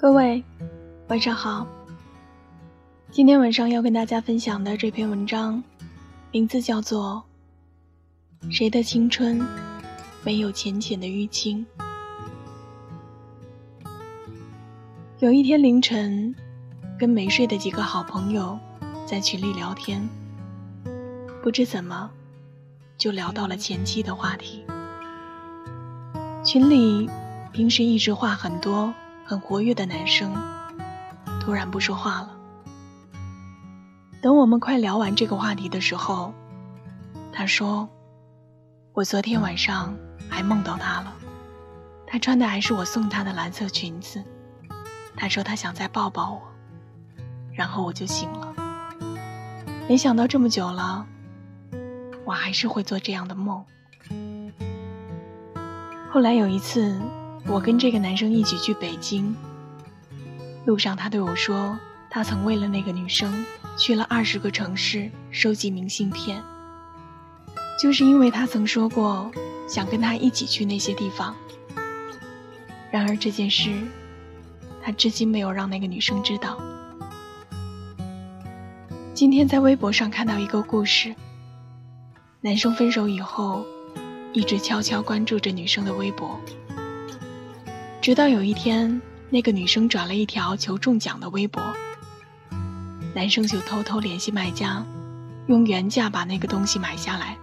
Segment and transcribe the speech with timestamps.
[0.00, 0.42] 各位，
[1.08, 1.66] 晚上好。
[3.10, 5.62] 今天晚上要跟大家分享的这篇文章，
[6.32, 7.22] 名字叫做
[8.50, 9.46] 《谁的青春
[10.24, 11.66] 没有浅浅的淤青》。
[15.18, 16.34] 有一天凌晨，
[16.98, 18.58] 跟没睡的几个好朋友
[19.04, 20.08] 在群里聊天，
[21.42, 22.10] 不知怎么
[22.96, 24.64] 就聊到了前妻的话题。
[26.42, 27.06] 群里
[27.52, 28.94] 平时一直话很多。
[29.30, 30.34] 很活跃的男生
[31.40, 32.30] 突然不说话了。
[34.20, 36.34] 等我们快聊完这个话题的时候，
[37.32, 37.88] 他说
[38.92, 39.94] ：“我昨天晚上
[40.28, 41.12] 还梦到他了，
[42.08, 44.20] 他穿的还是我送他的蓝色裙子。
[45.14, 46.42] 他说他想再抱抱我，
[47.52, 48.52] 然后我就醒了。
[49.88, 51.06] 没想到这么久了，
[52.24, 53.64] 我还是会做这样的梦。
[56.10, 57.00] 后来有一次。”
[57.50, 59.34] 我跟这个男生一起去北京，
[60.66, 61.76] 路上他对我说，
[62.08, 63.44] 他曾为了那个女生
[63.76, 66.40] 去了二十个城市收集明信片，
[67.82, 69.28] 就是因为他曾说过
[69.68, 71.34] 想跟他一起去那些地方。
[72.92, 73.68] 然而这件事，
[74.80, 76.56] 他至今没有让那个女生知道。
[79.12, 81.16] 今天在微博上看到一个故事，
[82.42, 83.66] 男生分手以后，
[84.32, 86.40] 一直悄悄关注着女生的微博。
[88.00, 88.98] 直到有一天，
[89.28, 91.62] 那个女生转了一条求中奖的微博，
[93.14, 94.82] 男生就偷偷联系卖家，
[95.48, 97.36] 用原价把那个东西买下来，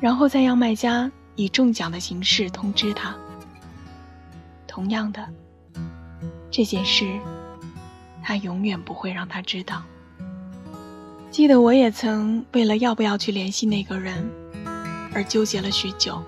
[0.00, 3.12] 然后再让卖家以中奖的形式通知他。
[4.68, 5.28] 同样的，
[6.48, 7.18] 这件事，
[8.22, 9.82] 他永远不会让他知道。
[11.32, 14.30] 记得我也曾为了要不要去联系那个人，
[15.12, 16.22] 而纠结了许久。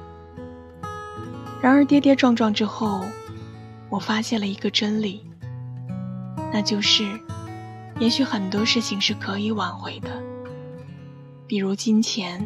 [1.63, 3.05] 然而跌跌撞撞之后，
[3.89, 5.25] 我发现了一个真理，
[6.53, 7.21] 那就是，
[8.00, 10.21] 也许很多事情是可以挽回的，
[11.47, 12.45] 比如金钱，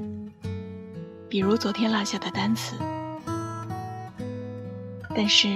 [1.31, 2.77] 比如昨天落下的单词，
[5.15, 5.49] 但是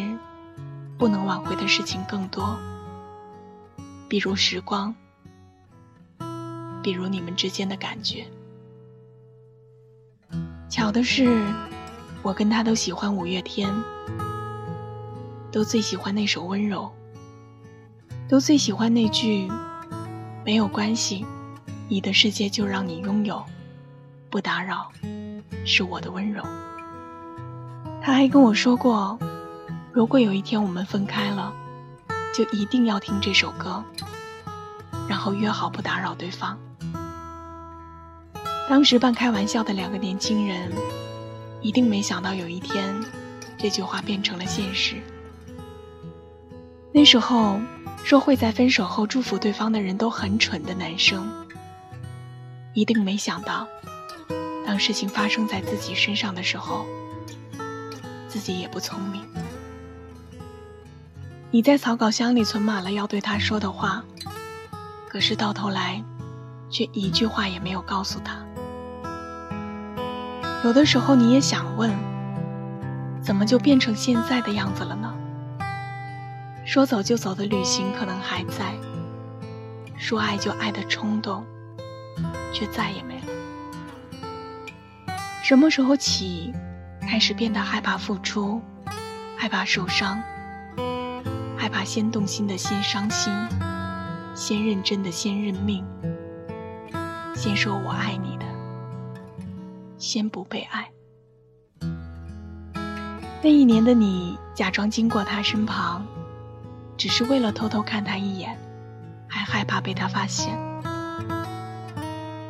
[0.96, 2.58] 不能挽回的事情更多，
[4.08, 4.94] 比如时光，
[6.82, 8.24] 比如你们之间的感觉。
[10.70, 11.44] 巧的是。
[12.22, 13.74] 我跟他都喜欢五月天，
[15.50, 16.92] 都最喜欢那首《温柔》，
[18.28, 19.50] 都最喜欢那句
[20.44, 21.24] “没有关系，
[21.88, 23.42] 你的世界就让你拥有，
[24.28, 24.92] 不打扰，
[25.64, 26.44] 是我的温柔。”
[28.04, 29.18] 他还跟我说过，
[29.90, 31.50] 如果有一天我们分开了，
[32.34, 33.82] 就一定要听这首歌，
[35.08, 36.58] 然后约好不打扰对方。
[38.68, 40.70] 当时半开玩笑的两个年轻人。
[41.62, 42.94] 一定没想到有一天，
[43.58, 44.96] 这句话变成了现实。
[46.92, 47.60] 那时候
[48.02, 51.30] 说会在分手后祝福对方的人都很蠢的男生，
[52.74, 53.66] 一定没想到，
[54.66, 56.86] 当事情发生在自己身上的时候，
[58.26, 59.22] 自己也不聪明。
[61.52, 64.04] 你在草稿箱里存满了要对他说的话，
[65.08, 66.02] 可是到头来，
[66.70, 68.44] 却一句话也没有告诉他。
[70.62, 71.90] 有的时候你也想问，
[73.22, 75.14] 怎么就变成现在的样子了呢？
[76.66, 78.74] 说走就走的旅行可能还在，
[79.96, 81.46] 说爱就爱的冲动，
[82.52, 85.14] 却再也没了。
[85.42, 86.52] 什么时候起，
[87.00, 88.60] 开始变得害怕付出，
[89.38, 90.22] 害怕受伤，
[91.56, 93.32] 害怕先动心的先伤心，
[94.34, 95.82] 先认真的先认命，
[97.34, 98.29] 先说我爱你？
[100.10, 100.90] 先不被爱。
[103.40, 106.04] 那一年的你，假装经过他身旁，
[106.96, 108.58] 只是为了偷偷看他一眼，
[109.28, 110.58] 还害怕被他发现。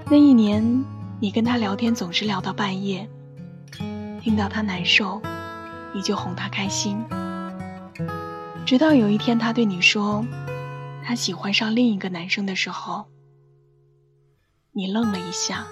[0.06, 0.82] 那一年，
[1.20, 3.06] 你跟他聊天总是聊到半夜，
[4.22, 5.20] 听到他难受，
[5.94, 7.04] 你就哄他开心。
[8.64, 10.24] 直到有一天，他对你说，
[11.04, 13.04] 他喜欢上另一个男生的时候，
[14.72, 15.66] 你愣了一下。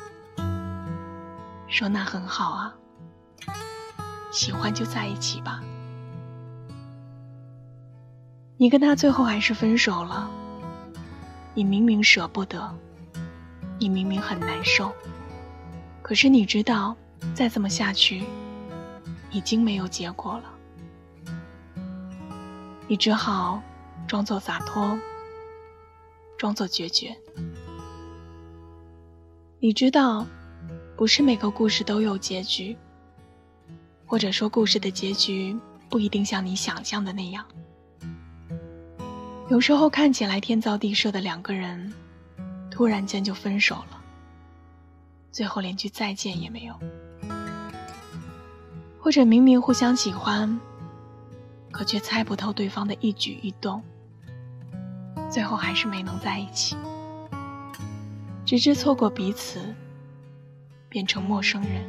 [1.68, 2.74] 说那很好啊，
[4.32, 5.62] 喜欢就在一起吧。
[8.56, 10.28] 你跟他最后还是分手了。
[11.54, 12.74] 你明明舍不得，
[13.78, 14.92] 你明明很难受，
[16.02, 16.96] 可是你知道，
[17.34, 18.24] 再这么下去，
[19.30, 20.44] 已经没有结果了。
[22.86, 23.62] 你只好
[24.06, 24.98] 装作洒脱，
[26.38, 27.14] 装作决绝。
[29.60, 30.26] 你知道。
[30.98, 32.76] 不是每个故事都有结局，
[34.04, 35.56] 或者说故事的结局
[35.88, 37.46] 不一定像你想象的那样。
[39.48, 41.92] 有时候看起来天造地设的两个人，
[42.68, 44.02] 突然间就分手了，
[45.30, 46.74] 最后连句再见也没有；
[48.98, 50.58] 或者明明互相喜欢，
[51.70, 53.80] 可却猜不透对方的一举一动，
[55.30, 56.76] 最后还是没能在一起，
[58.44, 59.60] 直至错过彼此，
[60.88, 61.84] 变成陌生人。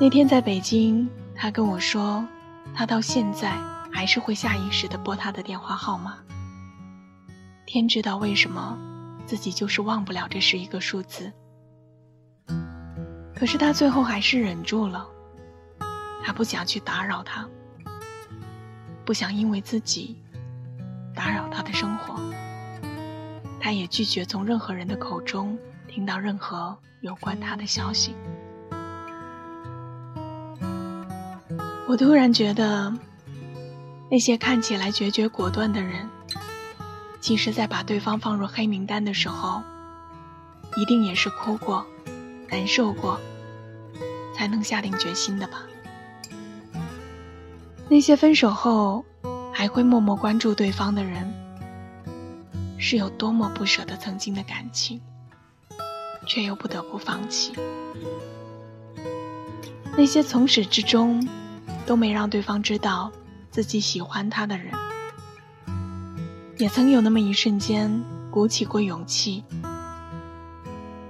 [0.00, 2.26] 那天在北京，他跟我说，
[2.74, 3.52] 他到现在。
[3.96, 6.18] 还是会下意识的拨他的电话号码。
[7.64, 8.76] 天知道为什么，
[9.24, 11.32] 自己就是忘不了这是一个数字。
[13.36, 15.06] 可是他最后还是忍住了，
[16.24, 17.48] 他不想去打扰他，
[19.04, 20.20] 不想因为自己
[21.14, 22.20] 打扰他的生活。
[23.60, 25.56] 他也拒绝从任何人的口中
[25.94, 28.16] 听到任何有关他的消息。
[31.86, 32.92] 我突然觉得。
[34.10, 36.08] 那些看起来决绝果断的人，
[37.20, 39.60] 其实，在把对方放入黑名单的时候，
[40.76, 41.84] 一定也是哭过、
[42.48, 43.18] 难受过，
[44.36, 45.62] 才能下定决心的吧。
[47.88, 49.04] 那些分手后
[49.52, 51.32] 还会默默关注对方的人，
[52.78, 55.00] 是有多么不舍得曾经的感情，
[56.26, 57.52] 却又不得不放弃。
[59.96, 61.26] 那些从始至终
[61.86, 63.12] 都没让对方知道。
[63.50, 64.74] 自己喜欢他的人，
[66.58, 69.44] 也曾有那么一瞬间鼓起过勇气，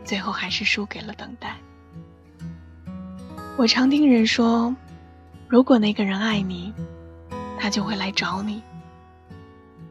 [0.05, 1.57] 最后还是输给了等待。
[3.57, 4.77] 我常听人说，
[5.49, 6.71] 如果那个人爱你，
[7.59, 8.61] 他就会来找你。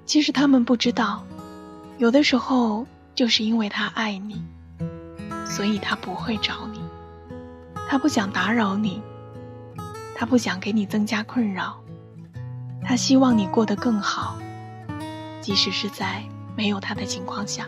[0.05, 1.25] 其实他们不知道，
[1.97, 2.85] 有的时候
[3.15, 4.39] 就是因为他爱你，
[5.53, 6.81] 所以他不会找你。
[7.87, 9.03] 他不想打扰你，
[10.15, 11.79] 他不想给你增加困扰。
[12.83, 14.35] 他希望你过得更好，
[15.41, 16.23] 即使是在
[16.57, 17.67] 没有他的情况下。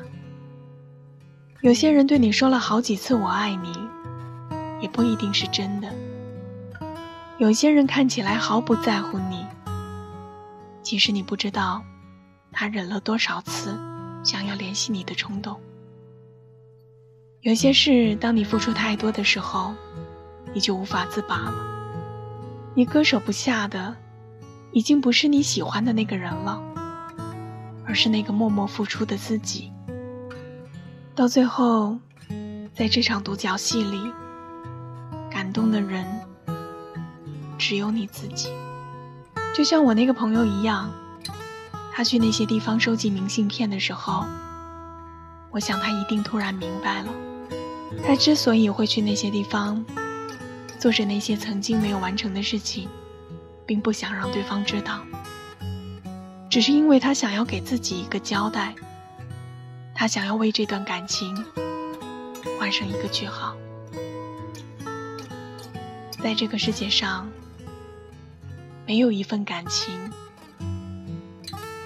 [1.62, 3.72] 有些人对你说了好几次“我爱你”，
[4.82, 5.88] 也不一定是真的。
[7.38, 9.46] 有些人看起来毫不在乎你，
[10.82, 11.84] 其实你不知道，
[12.52, 13.78] 他忍了多少次
[14.24, 15.62] 想要联系你的冲动。
[17.46, 19.72] 有些事，当你付出太多的时候，
[20.52, 21.54] 你就无法自拔了，
[22.74, 23.96] 你割舍不下的。
[24.72, 26.60] 已经不是你喜欢的那个人了，
[27.86, 29.72] 而是那个默默付出的自己。
[31.14, 32.00] 到最后，
[32.74, 34.12] 在这场独角戏里，
[35.30, 36.04] 感动的人
[37.60, 38.50] 只有你自己。
[39.56, 40.90] 就像我那个朋友一样，
[41.94, 44.26] 他去那些地方收集明信片的时候，
[45.52, 47.10] 我想他一定突然明白了，
[48.04, 49.86] 他之所以会去那些地方，
[50.80, 52.90] 做着那些曾经没有完成的事情。
[53.68, 55.02] 并不想让对方知道，
[56.52, 58.76] 只是因为他想要给自己一个交代，
[59.96, 61.36] 他想要为这段感情
[62.60, 63.58] 画上一个句号。
[66.22, 67.28] 在这个世界上，
[68.86, 70.12] 没有一份感情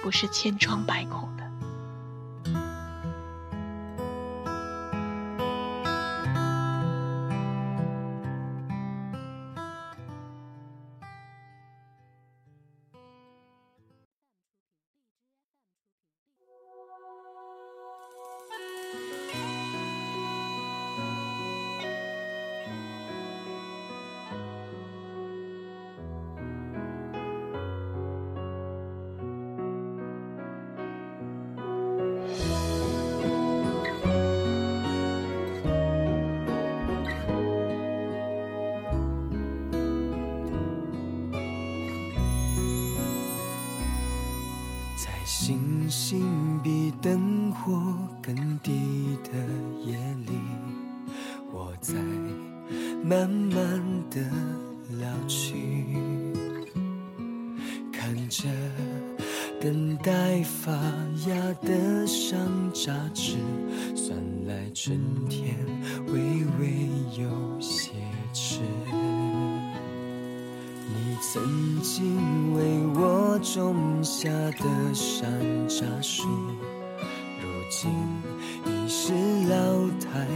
[0.02, 1.39] 不是千疮百孔。
[45.42, 47.72] 星星比灯火
[48.22, 49.30] 更低的
[49.82, 50.32] 夜里，
[51.50, 51.94] 我在
[53.02, 54.20] 慢慢的
[55.00, 55.86] 老去，
[57.90, 58.46] 看着
[59.58, 60.72] 等待发
[61.26, 63.38] 芽的山楂枝，
[63.96, 65.56] 算来春天
[66.08, 66.86] 微微
[67.18, 67.30] 有
[71.20, 72.62] 曾经为
[72.98, 75.30] 我种下的山
[75.68, 76.26] 楂树，
[77.42, 77.90] 如今
[78.64, 79.12] 已是
[79.46, 80.26] 老态。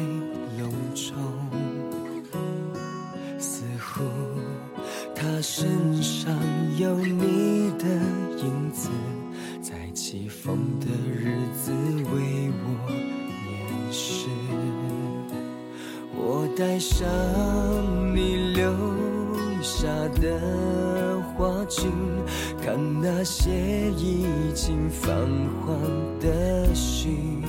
[22.63, 23.51] 看那些
[23.97, 25.11] 已经泛
[25.61, 25.77] 黄
[26.21, 27.43] 的信，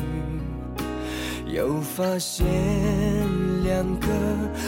[1.46, 2.46] 又发现
[3.64, 4.08] 两个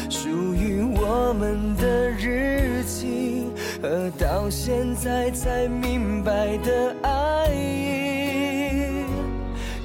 [0.09, 3.47] 属于我们的日记，
[3.81, 9.05] 和到现在才明白的爱意。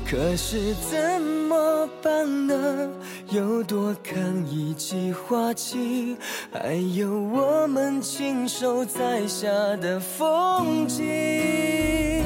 [0.04, 2.90] 可是怎么办呢？
[3.32, 6.18] 有多看一季花期，
[6.52, 12.22] 还有我们亲手栽下的风景，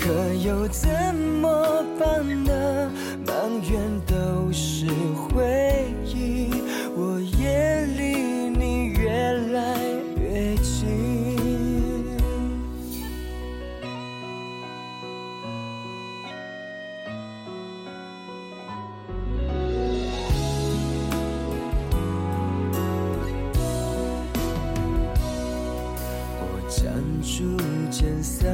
[0.00, 0.10] 可
[0.44, 2.90] 又怎么办呢？
[3.24, 3.34] 满
[3.70, 4.86] 园都是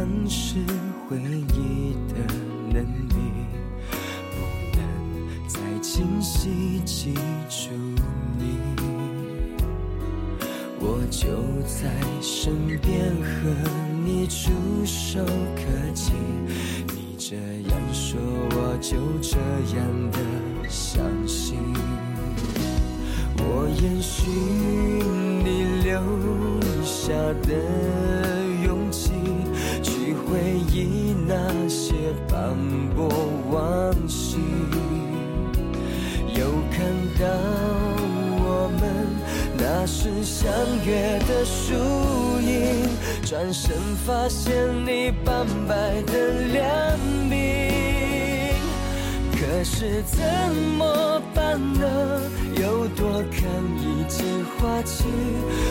[0.00, 0.54] 丧失
[1.06, 2.34] 回忆的
[2.72, 3.14] 能力，
[4.30, 4.34] 不
[4.74, 4.80] 能
[5.46, 7.12] 再清晰记
[7.50, 7.68] 住
[8.38, 8.56] 你。
[10.78, 11.28] 我就
[11.66, 11.92] 在
[12.22, 13.52] 身边和
[14.02, 14.50] 你触
[14.86, 15.22] 手
[15.54, 16.12] 可及，
[16.94, 17.36] 你这
[17.68, 18.18] 样说，
[18.52, 19.36] 我就这
[19.76, 20.18] 样的
[20.66, 21.58] 相信。
[23.36, 24.30] 我延续
[25.44, 26.00] 你留
[26.86, 27.50] 下的，
[30.80, 31.94] 忆那些
[32.28, 32.56] 斑
[32.96, 33.08] 驳
[33.50, 34.38] 往昔，
[36.28, 36.80] 又看
[37.18, 37.26] 到
[38.42, 38.82] 我们
[39.58, 40.50] 那时相
[40.84, 41.74] 约的树
[42.40, 42.88] 影，
[43.24, 43.74] 转身
[44.06, 46.12] 发现你斑白的
[46.52, 47.32] 两鬓。
[49.32, 50.24] 可是怎
[50.78, 52.22] 么办呢？
[52.56, 53.40] 又多看
[53.78, 54.22] 一季
[54.58, 55.04] 花期，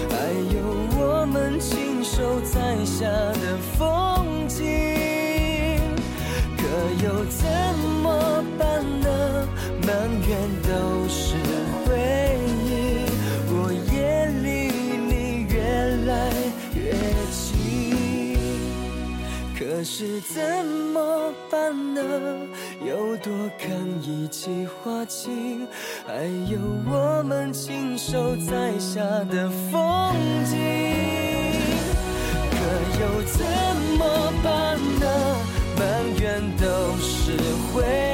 [0.09, 0.15] 还
[0.55, 0.57] 有
[0.97, 4.98] 我们亲手栽下的风景。
[6.69, 7.41] 可又怎
[8.03, 9.07] 么办呢？
[9.81, 9.89] 满
[10.27, 10.69] 园都
[11.09, 11.33] 是
[11.83, 11.87] 回
[12.67, 12.69] 忆，
[13.49, 13.51] 我
[13.91, 13.97] 也
[14.43, 14.47] 离
[15.07, 15.11] 你
[15.51, 15.57] 越
[16.05, 16.11] 来
[16.75, 16.93] 越
[17.31, 18.37] 近。
[19.57, 21.99] 可是怎么办呢？
[22.85, 23.71] 有多看
[24.03, 25.67] 一季花期，
[26.05, 30.13] 还有我们亲手栽下的风
[30.45, 30.55] 景。
[32.51, 32.57] 可
[33.01, 33.39] 又怎
[33.97, 34.03] 么
[37.71, 38.08] away.